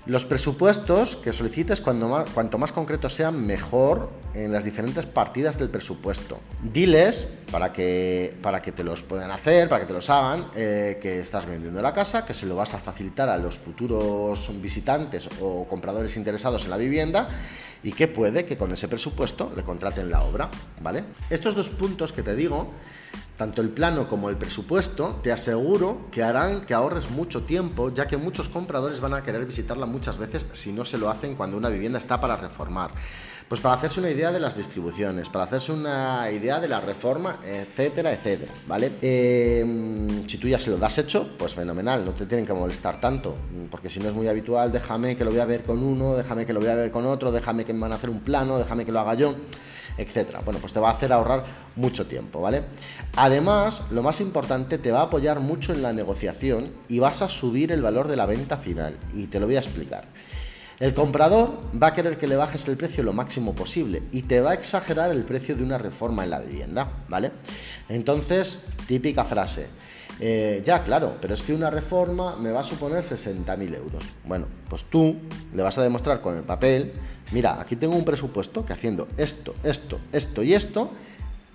Los 0.06 0.24
presupuestos 0.24 1.16
que 1.16 1.32
solicites, 1.32 1.82
cuanto 1.82 2.08
más, 2.08 2.30
cuanto 2.30 2.56
más 2.56 2.72
concretos 2.72 3.14
sean, 3.14 3.46
mejor 3.46 4.10
en 4.32 4.50
las 4.50 4.64
diferentes 4.64 5.04
partidas 5.04 5.58
del 5.58 5.68
presupuesto. 5.68 6.40
Diles, 6.62 7.28
para 7.52 7.70
que, 7.70 8.34
para 8.40 8.62
que 8.62 8.72
te 8.72 8.82
los 8.82 9.02
puedan 9.02 9.30
hacer, 9.30 9.68
para 9.68 9.82
que 9.82 9.86
te 9.86 9.92
los 9.92 10.08
hagan, 10.08 10.50
eh, 10.56 10.98
que 11.02 11.20
estás 11.20 11.44
vendiendo 11.44 11.82
la 11.82 11.92
casa, 11.92 12.24
que 12.24 12.32
se 12.32 12.46
lo 12.46 12.56
vas 12.56 12.72
a 12.72 12.78
facilitar 12.78 13.28
a 13.28 13.36
los 13.36 13.58
futuros 13.58 14.50
visitantes 14.60 15.28
o 15.40 15.66
compradores 15.68 16.16
interesados 16.16 16.64
en 16.64 16.70
la 16.70 16.76
vivienda 16.78 17.28
y 17.82 17.92
que 17.92 18.08
puede 18.08 18.44
que 18.46 18.56
con 18.56 18.72
ese 18.72 18.88
presupuesto 18.88 19.52
le 19.54 19.62
contraten 19.62 20.10
la 20.10 20.22
obra, 20.22 20.50
¿vale? 20.80 21.04
Estos 21.28 21.54
dos 21.54 21.68
puntos 21.68 22.12
que 22.12 22.22
te 22.22 22.34
digo 22.34 22.70
tanto 23.40 23.62
el 23.62 23.70
plano 23.70 24.06
como 24.06 24.28
el 24.28 24.36
presupuesto, 24.36 25.18
te 25.22 25.32
aseguro 25.32 26.08
que 26.10 26.22
harán 26.22 26.60
que 26.60 26.74
ahorres 26.74 27.10
mucho 27.10 27.42
tiempo, 27.42 27.88
ya 27.88 28.06
que 28.06 28.18
muchos 28.18 28.50
compradores 28.50 29.00
van 29.00 29.14
a 29.14 29.22
querer 29.22 29.46
visitarla 29.46 29.86
muchas 29.86 30.18
veces 30.18 30.46
si 30.52 30.74
no 30.74 30.84
se 30.84 30.98
lo 30.98 31.08
hacen 31.08 31.36
cuando 31.36 31.56
una 31.56 31.70
vivienda 31.70 31.98
está 31.98 32.20
para 32.20 32.36
reformar. 32.36 32.90
Pues 33.48 33.62
para 33.62 33.76
hacerse 33.76 33.98
una 33.98 34.10
idea 34.10 34.30
de 34.30 34.40
las 34.40 34.58
distribuciones, 34.58 35.30
para 35.30 35.44
hacerse 35.44 35.72
una 35.72 36.30
idea 36.30 36.60
de 36.60 36.68
la 36.68 36.80
reforma, 36.80 37.40
etcétera, 37.42 38.12
etcétera, 38.12 38.52
¿vale? 38.66 38.92
Eh, 39.00 39.64
si 40.28 40.36
tú 40.36 40.46
ya 40.46 40.58
se 40.58 40.68
lo 40.68 40.76
das 40.76 40.98
hecho, 40.98 41.26
pues 41.38 41.54
fenomenal, 41.54 42.04
no 42.04 42.10
te 42.10 42.26
tienen 42.26 42.44
que 42.44 42.52
molestar 42.52 43.00
tanto, 43.00 43.34
porque 43.70 43.88
si 43.88 44.00
no 44.00 44.08
es 44.08 44.14
muy 44.14 44.28
habitual, 44.28 44.70
déjame 44.70 45.16
que 45.16 45.24
lo 45.24 45.30
voy 45.30 45.40
a 45.40 45.46
ver 45.46 45.62
con 45.64 45.82
uno, 45.82 46.14
déjame 46.14 46.44
que 46.44 46.52
lo 46.52 46.60
voy 46.60 46.68
a 46.68 46.74
ver 46.74 46.90
con 46.90 47.06
otro, 47.06 47.32
déjame 47.32 47.64
que 47.64 47.72
me 47.72 47.80
van 47.80 47.92
a 47.92 47.94
hacer 47.94 48.10
un 48.10 48.20
plano, 48.20 48.58
déjame 48.58 48.84
que 48.84 48.92
lo 48.92 49.00
haga 49.00 49.14
yo 49.14 49.34
etcétera. 50.00 50.40
Bueno, 50.44 50.60
pues 50.60 50.72
te 50.72 50.80
va 50.80 50.90
a 50.90 50.92
hacer 50.92 51.12
ahorrar 51.12 51.44
mucho 51.76 52.06
tiempo, 52.06 52.40
¿vale? 52.40 52.64
Además, 53.16 53.82
lo 53.90 54.02
más 54.02 54.20
importante, 54.20 54.78
te 54.78 54.92
va 54.92 55.00
a 55.00 55.04
apoyar 55.04 55.40
mucho 55.40 55.72
en 55.72 55.82
la 55.82 55.92
negociación 55.92 56.72
y 56.88 56.98
vas 56.98 57.22
a 57.22 57.28
subir 57.28 57.72
el 57.72 57.82
valor 57.82 58.08
de 58.08 58.16
la 58.16 58.26
venta 58.26 58.56
final. 58.56 58.98
Y 59.14 59.26
te 59.26 59.40
lo 59.40 59.46
voy 59.46 59.56
a 59.56 59.60
explicar. 59.60 60.04
El 60.80 60.94
comprador 60.94 61.60
va 61.80 61.88
a 61.88 61.92
querer 61.92 62.16
que 62.16 62.26
le 62.26 62.36
bajes 62.36 62.66
el 62.66 62.78
precio 62.78 63.02
lo 63.02 63.12
máximo 63.12 63.54
posible 63.54 64.02
y 64.12 64.22
te 64.22 64.40
va 64.40 64.52
a 64.52 64.54
exagerar 64.54 65.10
el 65.10 65.24
precio 65.24 65.54
de 65.54 65.62
una 65.62 65.76
reforma 65.76 66.24
en 66.24 66.30
la 66.30 66.38
vivienda, 66.40 66.90
¿vale? 67.06 67.32
Entonces, 67.90 68.60
típica 68.86 69.24
frase. 69.24 69.66
Eh, 70.22 70.60
ya, 70.62 70.84
claro, 70.84 71.16
pero 71.18 71.32
es 71.32 71.42
que 71.42 71.54
una 71.54 71.70
reforma 71.70 72.36
me 72.36 72.50
va 72.50 72.60
a 72.60 72.64
suponer 72.64 73.02
60.000 73.02 73.74
euros. 73.74 74.04
Bueno, 74.26 74.46
pues 74.68 74.84
tú 74.84 75.16
le 75.54 75.62
vas 75.62 75.78
a 75.78 75.82
demostrar 75.82 76.20
con 76.20 76.36
el 76.36 76.42
papel, 76.42 76.92
mira, 77.32 77.58
aquí 77.58 77.74
tengo 77.74 77.96
un 77.96 78.04
presupuesto 78.04 78.66
que 78.66 78.74
haciendo 78.74 79.08
esto, 79.16 79.54
esto, 79.62 79.98
esto 80.12 80.42
y 80.42 80.52
esto, 80.52 80.90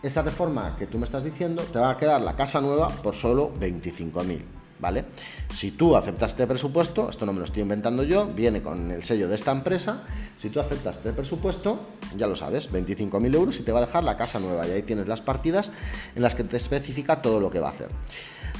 esa 0.01 0.23
reforma 0.23 0.75
que 0.77 0.87
tú 0.87 0.97
me 0.97 1.05
estás 1.05 1.23
diciendo 1.23 1.61
te 1.61 1.77
va 1.77 1.91
a 1.91 1.97
quedar 1.97 2.21
la 2.21 2.35
casa 2.35 2.59
nueva 2.59 2.89
por 2.89 3.15
solo 3.15 3.53
25.000. 3.59 4.41
¿Vale? 4.77 5.05
Si 5.53 5.71
tú 5.71 5.95
aceptas 5.95 6.31
este 6.31 6.45
presupuesto, 6.45 7.09
esto 7.09 7.25
no 7.25 7.31
me 7.31 7.39
lo 7.39 7.45
estoy 7.45 7.61
inventando 7.61 8.03
yo, 8.03 8.27
viene 8.27 8.61
con 8.61 8.91
el 8.91 9.03
sello 9.03 9.29
de 9.29 9.35
esta 9.35 9.53
empresa, 9.53 10.03
si 10.37 10.49
tú 10.49 10.59
aceptas 10.59 10.97
este 10.97 11.13
presupuesto, 11.13 11.79
ya 12.17 12.27
lo 12.27 12.35
sabes, 12.35 12.69
25.000 12.69 13.35
euros 13.35 13.57
y 13.59 13.63
te 13.63 13.71
va 13.71 13.79
a 13.79 13.85
dejar 13.85 14.03
la 14.03 14.17
casa 14.17 14.37
nueva 14.37 14.67
y 14.67 14.71
ahí 14.71 14.81
tienes 14.81 15.07
las 15.07 15.21
partidas 15.21 15.71
en 16.13 16.21
las 16.21 16.35
que 16.35 16.43
te 16.43 16.57
especifica 16.57 17.21
todo 17.21 17.39
lo 17.39 17.49
que 17.49 17.61
va 17.61 17.69
a 17.69 17.71
hacer. 17.71 17.87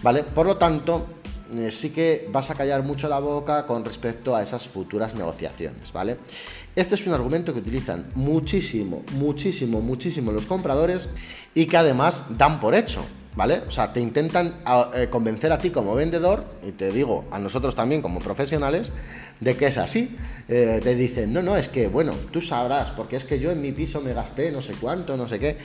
Por 0.05 0.45
lo 0.45 0.57
tanto, 0.57 1.07
eh, 1.55 1.71
sí 1.71 1.89
que 1.89 2.29
vas 2.31 2.51
a 2.51 2.53
callar 2.53 2.83
mucho 2.83 3.09
la 3.09 3.17
boca 3.17 3.65
con 3.65 3.83
respecto 3.83 4.35
a 4.35 4.43
esas 4.43 4.67
futuras 4.67 5.15
negociaciones, 5.15 5.91
¿vale? 5.91 6.17
Este 6.75 6.93
es 6.93 7.07
un 7.07 7.13
argumento 7.13 7.53
que 7.53 7.59
utilizan 7.59 8.12
muchísimo, 8.13 9.01
muchísimo, 9.13 9.81
muchísimo 9.81 10.31
los 10.31 10.45
compradores 10.45 11.09
y 11.55 11.65
que 11.65 11.77
además 11.77 12.25
dan 12.38 12.59
por 12.59 12.75
hecho. 12.75 13.03
¿Vale? 13.36 13.62
O 13.68 13.72
sea, 13.72 13.92
te 13.94 14.00
intentan 14.00 14.56
eh, 14.94 15.08
convencer 15.10 15.51
a 15.51 15.58
ti 15.58 15.70
como 15.70 15.96
vendedor, 15.96 16.46
y 16.65 16.72
te 16.72 16.92
digo 16.92 17.25
a 17.32 17.39
nosotros 17.39 17.75
también 17.75 18.01
como 18.01 18.20
profesionales, 18.20 18.92
de 19.39 19.56
que 19.56 19.68
es 19.68 19.77
así. 19.77 20.15
Eh, 20.48 20.80
te 20.84 20.96
dicen, 20.96 21.34
no, 21.34 21.42
no, 21.42 21.58
es 21.58 21.70
que, 21.70 21.88
bueno, 21.88 22.13
tú 22.32 22.39
sabrás, 22.39 22.92
porque 22.92 23.15
es 23.15 23.25
que 23.25 23.39
yo 23.39 23.51
en 23.51 23.62
mi 23.62 23.72
piso 23.72 24.00
me 24.01 24.13
gasté 24.13 24.51
no 24.51 24.62
sé 24.62 24.74
cuánto, 24.80 25.18
no 25.18 25.27
sé 25.27 25.39
qué, 25.39 25.58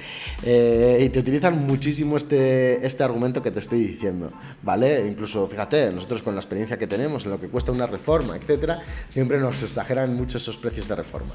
eh, 0.43 1.03
y 1.05 1.09
te 1.11 1.19
utilizan 1.19 1.67
muchísimo 1.67 2.17
este, 2.17 2.85
este 2.87 3.05
argumento 3.05 3.43
que 3.43 3.51
te 3.51 3.59
estoy 3.59 3.81
diciendo, 3.81 4.31
¿vale? 4.63 5.07
Incluso, 5.07 5.47
fíjate, 5.47 5.93
nosotros 5.93 6.23
con 6.23 6.35
la 6.35 6.41
experiencia 6.41 6.79
que 6.79 6.87
tenemos 6.87 7.27
en 7.27 7.33
lo 7.33 7.41
que 7.41 7.49
cuesta 7.49 7.73
una 7.73 7.87
reforma, 7.87 8.37
etcétera, 8.37 8.81
siempre 9.11 9.39
nos 9.39 9.63
exageran 9.63 10.15
mucho 10.15 10.39
esos 10.39 10.57
precios 10.57 10.89
de 10.89 10.97
reforma, 10.97 11.35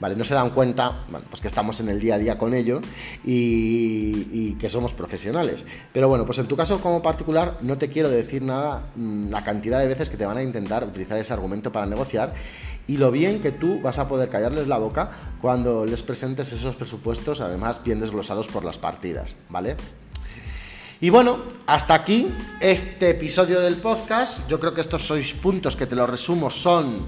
¿vale? 0.00 0.16
No 0.16 0.24
se 0.24 0.34
dan 0.34 0.50
cuenta, 0.50 1.04
bueno, 1.08 1.26
pues 1.30 1.40
que 1.40 1.48
estamos 1.48 1.78
en 1.78 1.88
el 1.90 2.00
día 2.00 2.16
a 2.16 2.18
día 2.18 2.38
con 2.38 2.54
ello 2.54 2.80
y, 3.24 4.26
y 4.32 4.56
que 4.58 4.68
somos 4.68 4.94
profesionales. 4.94 5.64
Pero 5.92 6.08
bueno, 6.08 6.24
pues 6.24 6.38
en 6.38 6.46
tu 6.46 6.56
caso 6.56 6.80
como 6.80 7.02
particular 7.02 7.58
no 7.60 7.78
te 7.78 7.88
quiero 7.88 8.08
decir 8.08 8.42
nada 8.42 8.90
mm, 8.94 9.30
la 9.30 9.42
cantidad 9.44 9.78
de 9.78 9.86
veces 9.86 10.10
que 10.10 10.16
te 10.16 10.26
van 10.26 10.36
a 10.36 10.42
intentar 10.42 10.84
utilizar 10.84 11.18
ese 11.18 11.32
argumento 11.32 11.72
para 11.72 11.86
negociar 11.86 12.34
y 12.86 12.96
lo 12.96 13.10
bien 13.10 13.40
que 13.40 13.52
tú 13.52 13.80
vas 13.80 13.98
a 13.98 14.08
poder 14.08 14.28
callarles 14.28 14.66
la 14.66 14.78
boca 14.78 15.10
cuando 15.40 15.86
les 15.86 16.02
presentes 16.02 16.52
esos 16.52 16.76
presupuestos, 16.76 17.40
además 17.40 17.82
bien 17.84 18.00
desglosados 18.00 18.48
por 18.48 18.64
las 18.64 18.78
partidas, 18.78 19.36
¿vale? 19.48 19.76
Y 21.00 21.08
bueno, 21.08 21.38
hasta 21.66 21.94
aquí 21.94 22.34
este 22.60 23.10
episodio 23.10 23.60
del 23.60 23.76
podcast. 23.76 24.46
Yo 24.48 24.60
creo 24.60 24.74
que 24.74 24.82
estos 24.82 25.06
seis 25.06 25.32
puntos 25.32 25.76
que 25.76 25.86
te 25.86 25.96
los 25.96 26.10
resumo 26.10 26.50
son 26.50 27.06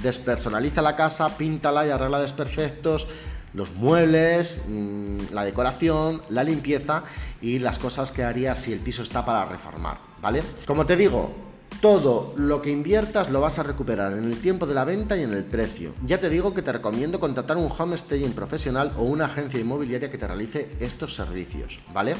despersonaliza 0.00 0.80
la 0.80 0.96
casa, 0.96 1.36
píntala 1.36 1.86
y 1.86 1.90
arregla 1.90 2.20
desperfectos, 2.20 3.08
los 3.56 3.72
muebles, 3.74 4.58
mm, 4.68 5.32
la 5.32 5.42
decoración, 5.44 6.20
la 6.28 6.44
limpieza 6.44 7.04
y 7.40 7.58
las 7.58 7.78
cosas 7.78 8.12
que 8.12 8.22
harías 8.22 8.58
si 8.58 8.72
el 8.74 8.80
piso 8.80 9.02
está 9.02 9.24
para 9.24 9.46
reformar, 9.46 9.98
¿vale? 10.20 10.42
Como 10.66 10.84
te 10.84 10.94
digo, 10.94 11.34
todo 11.80 12.34
lo 12.36 12.62
que 12.62 12.70
inviertas 12.70 13.30
lo 13.30 13.40
vas 13.40 13.58
a 13.58 13.62
recuperar 13.62 14.12
en 14.12 14.24
el 14.24 14.38
tiempo 14.38 14.66
de 14.66 14.74
la 14.74 14.84
venta 14.84 15.16
y 15.16 15.22
en 15.22 15.32
el 15.32 15.44
precio. 15.44 15.94
Ya 16.04 16.18
te 16.20 16.28
digo 16.30 16.54
que 16.54 16.62
te 16.62 16.72
recomiendo 16.72 17.20
contratar 17.20 17.56
un 17.56 17.72
home 17.76 17.96
staging 17.96 18.32
profesional 18.32 18.92
o 18.96 19.04
una 19.04 19.26
agencia 19.26 19.60
inmobiliaria 19.60 20.10
que 20.10 20.18
te 20.18 20.26
realice 20.26 20.70
estos 20.80 21.14
servicios, 21.14 21.78
¿vale? 21.92 22.16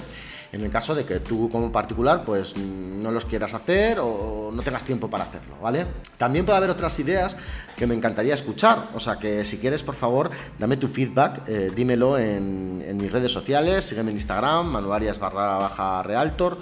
en 0.52 0.62
el 0.62 0.70
caso 0.70 0.94
de 0.94 1.04
que 1.04 1.20
tú 1.20 1.48
como 1.50 1.70
particular 1.70 2.24
pues 2.24 2.56
no 2.56 3.10
los 3.10 3.24
quieras 3.24 3.54
hacer 3.54 3.98
o 4.00 4.50
no 4.52 4.62
tengas 4.62 4.84
tiempo 4.84 5.08
para 5.10 5.24
hacerlo, 5.24 5.56
¿vale? 5.60 5.86
También 6.16 6.44
puede 6.44 6.58
haber 6.58 6.70
otras 6.70 6.98
ideas 6.98 7.36
que 7.76 7.86
me 7.86 7.94
encantaría 7.94 8.34
escuchar, 8.34 8.90
o 8.94 9.00
sea 9.00 9.16
que 9.16 9.44
si 9.44 9.58
quieres 9.58 9.82
por 9.82 9.94
favor 9.94 10.30
dame 10.58 10.76
tu 10.76 10.88
feedback, 10.88 11.42
eh, 11.46 11.70
dímelo 11.74 12.18
en, 12.18 12.82
en, 12.86 12.96
mis 12.96 13.10
redes 13.12 13.32
sociales, 13.32 13.84
sígueme 13.84 14.10
en 14.10 14.16
Instagram, 14.16 14.66
manuarias 14.66 15.18
barra 15.18 15.58
baja 15.58 16.02
realtor 16.02 16.58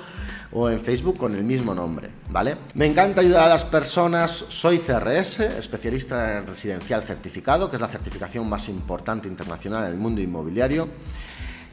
o 0.54 0.70
en 0.70 0.80
Facebook 0.80 1.18
con 1.18 1.34
el 1.34 1.44
mismo 1.44 1.74
nombre, 1.74 2.08
¿vale? 2.30 2.56
Me 2.74 2.86
encanta 2.86 3.20
ayudar 3.20 3.42
a 3.42 3.48
las 3.48 3.64
personas, 3.64 4.44
soy 4.48 4.78
CRS, 4.78 5.40
especialista 5.40 6.38
en 6.38 6.46
residencial 6.46 7.02
certificado, 7.02 7.68
que 7.68 7.76
es 7.76 7.82
la 7.82 7.88
certificación 7.88 8.48
más 8.48 8.68
importante 8.68 9.28
internacional 9.28 9.86
en 9.86 9.92
el 9.92 9.98
mundo 9.98 10.20
inmobiliario. 10.20 10.88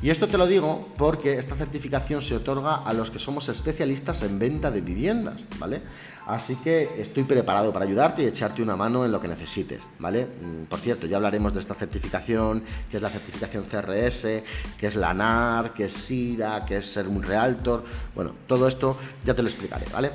Y 0.04 0.10
esto 0.10 0.28
te 0.28 0.38
lo 0.38 0.48
digo 0.48 0.88
porque 0.98 1.38
esta 1.38 1.56
certificación 1.56 2.24
se 2.24 2.36
otorga 2.36 2.78
a 2.78 2.92
los 2.94 3.12
que 3.12 3.20
somos 3.20 3.50
especialistas 3.50 4.24
en 4.24 4.40
venta 4.40 4.72
de 4.72 4.82
viviendas, 4.82 5.46
¿vale? 5.60 5.84
Así 6.26 6.56
que 6.56 6.90
estoy 6.98 7.24
preparado 7.24 7.72
para 7.72 7.86
ayudarte 7.86 8.24
y 8.24 8.26
echarte 8.26 8.64
una 8.64 8.76
mano 8.76 9.06
en 9.06 9.12
lo 9.12 9.20
que 9.20 9.28
necesites, 9.28 9.82
¿vale? 10.00 10.26
Mm, 10.26 10.66
por 10.66 10.80
cierto, 10.80 11.06
ya 11.06 11.18
hablaremos 11.18 11.54
de 11.54 11.60
esta 11.60 11.76
certificación, 11.76 12.64
que 12.90 12.98
es 12.98 13.04
la 13.04 13.12
certificación 13.12 13.64
CRS, 13.64 14.44
que 14.76 14.88
es 14.88 14.96
la 14.96 15.14
NAR, 15.14 15.74
que 15.74 15.86
es 15.86 15.94
SIRA, 15.94 16.66
que 16.66 16.78
es 16.78 16.86
ser 16.92 17.08
un 17.08 17.22
realtor. 17.22 17.84
Bueno, 18.16 18.34
todo 18.48 18.68
esto 18.68 18.98
ya 19.24 19.36
te 19.36 19.44
lo 19.44 19.50
explicaré, 19.50 19.86
¿vale? 19.94 20.14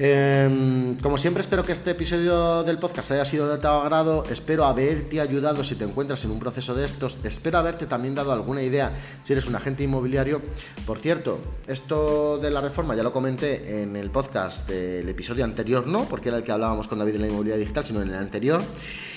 Em, 0.00 0.96
como 0.98 1.18
siempre 1.18 1.40
espero 1.40 1.64
que 1.64 1.72
este 1.72 1.90
episodio 1.90 2.62
del 2.62 2.78
podcast 2.78 3.10
haya 3.10 3.24
sido 3.24 3.48
de 3.50 3.58
tu 3.58 3.66
agrado, 3.66 4.22
espero 4.30 4.64
haberte 4.64 5.20
ayudado 5.20 5.64
si 5.64 5.74
te 5.74 5.82
encuentras 5.82 6.24
en 6.24 6.30
un 6.30 6.38
proceso 6.38 6.72
de 6.72 6.84
estos, 6.84 7.18
espero 7.24 7.58
haberte 7.58 7.86
también 7.86 8.14
dado 8.14 8.32
alguna 8.32 8.62
idea 8.62 8.92
si 9.24 9.32
eres 9.32 9.48
un 9.48 9.56
agente 9.56 9.82
inmobiliario. 9.82 10.40
Por 10.86 11.00
cierto, 11.00 11.40
esto 11.66 12.38
de 12.38 12.48
la 12.52 12.60
reforma 12.60 12.94
ya 12.94 13.02
lo 13.02 13.12
comenté 13.12 13.82
en 13.82 13.96
el 13.96 14.12
podcast 14.12 14.68
del 14.68 15.08
episodio 15.08 15.44
anterior, 15.44 15.84
no, 15.88 16.04
porque 16.04 16.28
era 16.28 16.38
el 16.38 16.44
que 16.44 16.52
hablábamos 16.52 16.86
con 16.86 17.00
David 17.00 17.14
de 17.14 17.18
la 17.18 17.26
inmobiliaria 17.26 17.58
digital, 17.58 17.84
sino 17.84 18.00
en 18.00 18.10
el 18.10 18.14
anterior. 18.14 18.62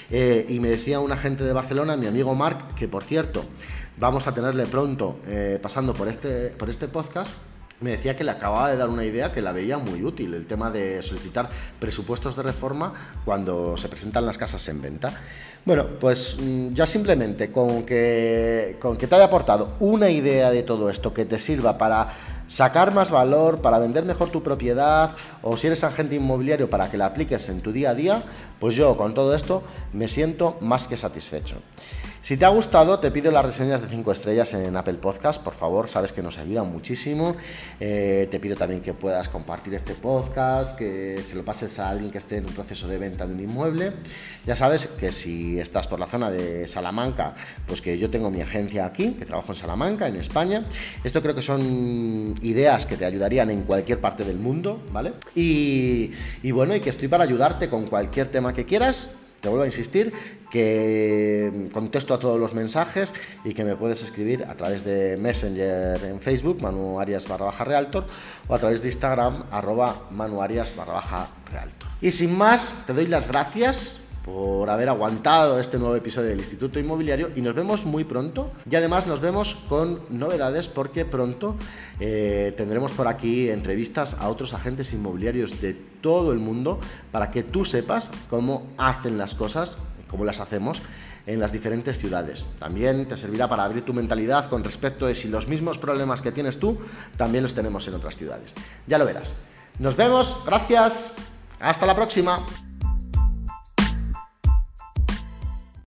Eh, 0.09 0.47
y 0.50 0.59
me 0.59 0.69
decía 0.69 1.00
un 1.00 1.11
agente 1.11 1.43
de 1.43 1.53
Barcelona, 1.53 1.95
mi 1.95 2.07
amigo 2.07 2.33
Marc, 2.33 2.73
que 2.73 2.88
por 2.88 3.03
cierto, 3.03 3.45
vamos 4.00 4.25
a 4.25 4.33
tenerle 4.33 4.65
pronto 4.65 5.19
eh, 5.27 5.59
pasando 5.61 5.93
por 5.93 6.07
este, 6.07 6.47
por 6.50 6.71
este 6.71 6.88
podcast 6.88 7.29
me 7.81 7.91
decía 7.91 8.15
que 8.15 8.23
le 8.23 8.31
acababa 8.31 8.69
de 8.69 8.77
dar 8.77 8.89
una 8.89 9.03
idea 9.03 9.31
que 9.31 9.41
la 9.41 9.51
veía 9.51 9.77
muy 9.77 10.03
útil, 10.03 10.33
el 10.33 10.45
tema 10.45 10.69
de 10.69 11.01
solicitar 11.01 11.50
presupuestos 11.79 12.35
de 12.35 12.43
reforma 12.43 12.93
cuando 13.25 13.75
se 13.75 13.89
presentan 13.89 14.25
las 14.25 14.38
casas 14.38 14.67
en 14.69 14.81
venta. 14.81 15.11
Bueno, 15.65 15.85
pues 16.00 16.38
mm, 16.39 16.73
ya 16.73 16.85
simplemente 16.85 17.51
con 17.51 17.83
que, 17.83 18.77
con 18.79 18.97
que 18.97 19.07
te 19.07 19.15
haya 19.15 19.25
aportado 19.25 19.75
una 19.79 20.09
idea 20.09 20.51
de 20.51 20.63
todo 20.63 20.89
esto 20.89 21.13
que 21.13 21.25
te 21.25 21.39
sirva 21.39 21.77
para 21.77 22.07
sacar 22.47 22.93
más 22.93 23.11
valor, 23.11 23.61
para 23.61 23.79
vender 23.79 24.05
mejor 24.05 24.29
tu 24.29 24.43
propiedad 24.43 25.15
o 25.41 25.57
si 25.57 25.67
eres 25.67 25.83
agente 25.83 26.15
inmobiliario 26.15 26.69
para 26.69 26.89
que 26.89 26.97
la 26.97 27.07
apliques 27.07 27.50
en 27.50 27.61
tu 27.61 27.71
día 27.71 27.91
a 27.91 27.93
día, 27.95 28.23
pues 28.59 28.75
yo 28.75 28.95
con 28.97 29.13
todo 29.13 29.35
esto 29.35 29.63
me 29.93 30.07
siento 30.07 30.57
más 30.61 30.88
que 30.88 30.97
satisfecho. 30.97 31.57
Si 32.21 32.37
te 32.37 32.45
ha 32.45 32.49
gustado, 32.49 32.99
te 32.99 33.09
pido 33.09 33.31
las 33.31 33.43
reseñas 33.43 33.81
de 33.81 33.87
5 33.87 34.11
estrellas 34.11 34.53
en 34.53 34.77
Apple 34.77 34.93
Podcast, 34.93 35.41
por 35.41 35.55
favor, 35.55 35.89
sabes 35.89 36.13
que 36.13 36.21
nos 36.21 36.37
ayuda 36.37 36.63
muchísimo. 36.63 37.35
Eh, 37.79 38.27
te 38.29 38.39
pido 38.39 38.55
también 38.55 38.83
que 38.83 38.93
puedas 38.93 39.27
compartir 39.27 39.73
este 39.73 39.95
podcast, 39.95 40.77
que 40.77 41.19
se 41.27 41.33
lo 41.33 41.43
pases 41.43 41.79
a 41.79 41.89
alguien 41.89 42.11
que 42.11 42.19
esté 42.19 42.37
en 42.37 42.45
un 42.45 42.53
proceso 42.53 42.87
de 42.87 42.99
venta 42.99 43.25
de 43.25 43.33
un 43.33 43.39
inmueble. 43.39 43.93
Ya 44.45 44.55
sabes 44.55 44.85
que 44.85 45.11
si 45.11 45.59
estás 45.59 45.87
por 45.87 45.99
la 45.99 46.05
zona 46.05 46.29
de 46.29 46.67
Salamanca, 46.67 47.33
pues 47.65 47.81
que 47.81 47.97
yo 47.97 48.11
tengo 48.11 48.29
mi 48.29 48.41
agencia 48.41 48.85
aquí, 48.85 49.13
que 49.13 49.25
trabajo 49.25 49.53
en 49.53 49.57
Salamanca, 49.57 50.07
en 50.07 50.17
España. 50.17 50.63
Esto 51.03 51.23
creo 51.23 51.33
que 51.33 51.41
son 51.41 52.35
ideas 52.43 52.85
que 52.85 52.97
te 52.97 53.05
ayudarían 53.05 53.49
en 53.49 53.63
cualquier 53.63 53.99
parte 53.99 54.23
del 54.23 54.37
mundo, 54.37 54.79
¿vale? 54.91 55.13
Y, 55.33 56.11
y 56.43 56.51
bueno, 56.51 56.75
y 56.75 56.81
que 56.81 56.91
estoy 56.91 57.07
para 57.07 57.23
ayudarte 57.23 57.67
con 57.67 57.87
cualquier 57.87 58.27
tema 58.27 58.53
que 58.53 58.63
quieras 58.63 59.09
te 59.41 59.50
vuelvo 59.50 59.63
a 59.63 59.67
insistir 59.67 60.13
que 60.51 61.69
contesto 61.74 62.13
a 62.13 62.19
todos 62.19 62.39
los 62.39 62.53
mensajes 62.53 63.13
y 63.43 63.53
que 63.53 63.63
me 63.63 63.75
puedes 63.75 64.03
escribir 64.03 64.45
a 64.45 64.55
través 64.55 64.83
de 64.83 65.17
Messenger 65.17 66.03
en 66.03 66.19
Facebook, 66.21 66.62
Manu 66.62 67.00
Arias 67.00 67.27
barra 67.27 67.45
baja 67.45 67.63
Realtor, 67.63 68.05
o 68.48 68.53
a 68.53 68.60
través 68.60 68.81
de 68.83 68.89
Instagram, 68.89 69.45
arroba 69.51 70.07
Manu 70.12 70.41
Arias 70.41 70.75
barra 70.75 70.93
baja 70.93 71.29
Realtor. 71.51 71.89
Y 72.01 72.12
sin 72.12 72.38
más, 72.38 72.75
te 72.86 72.93
doy 72.93 73.07
las 73.07 73.27
gracias 73.27 74.00
por 74.23 74.69
haber 74.69 74.89
aguantado 74.89 75.59
este 75.59 75.77
nuevo 75.77 75.95
episodio 75.95 76.29
del 76.29 76.39
Instituto 76.39 76.79
Inmobiliario 76.79 77.31
y 77.35 77.41
nos 77.41 77.55
vemos 77.55 77.85
muy 77.85 78.03
pronto. 78.03 78.51
Y 78.69 78.75
además 78.75 79.07
nos 79.07 79.19
vemos 79.19 79.55
con 79.67 80.01
novedades 80.09 80.67
porque 80.67 81.05
pronto 81.05 81.55
eh, 81.99 82.53
tendremos 82.55 82.93
por 82.93 83.07
aquí 83.07 83.49
entrevistas 83.49 84.15
a 84.19 84.29
otros 84.29 84.53
agentes 84.53 84.93
inmobiliarios 84.93 85.61
de 85.61 85.73
todo 85.73 86.33
el 86.33 86.39
mundo 86.39 86.79
para 87.11 87.31
que 87.31 87.43
tú 87.43 87.65
sepas 87.65 88.09
cómo 88.29 88.67
hacen 88.77 89.17
las 89.17 89.35
cosas, 89.35 89.77
cómo 90.07 90.25
las 90.25 90.39
hacemos 90.39 90.81
en 91.25 91.39
las 91.39 91.51
diferentes 91.51 91.99
ciudades. 91.99 92.47
También 92.59 93.07
te 93.07 93.17
servirá 93.17 93.47
para 93.47 93.63
abrir 93.63 93.85
tu 93.85 93.93
mentalidad 93.93 94.49
con 94.49 94.63
respecto 94.63 95.05
a 95.05 95.15
si 95.15 95.29
los 95.29 95.47
mismos 95.47 95.77
problemas 95.77 96.21
que 96.21 96.31
tienes 96.31 96.59
tú 96.59 96.77
también 97.17 97.43
los 97.43 97.53
tenemos 97.53 97.87
en 97.87 97.95
otras 97.95 98.17
ciudades. 98.17 98.55
Ya 98.87 98.97
lo 98.97 99.05
verás. 99.05 99.35
Nos 99.79 99.95
vemos, 99.95 100.39
gracias, 100.45 101.11
hasta 101.59 101.85
la 101.85 101.95
próxima. 101.95 102.45